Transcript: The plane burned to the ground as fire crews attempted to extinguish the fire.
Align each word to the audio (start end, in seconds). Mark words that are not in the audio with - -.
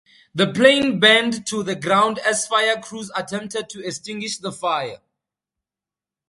The 0.33 0.51
plane 0.51 0.99
burned 0.99 1.45
to 1.45 1.61
the 1.61 1.75
ground 1.75 2.17
as 2.25 2.47
fire 2.47 2.81
crews 2.81 3.11
attempted 3.15 3.69
to 3.69 3.85
extinguish 3.85 4.39
the 4.39 4.51
fire. 4.51 4.97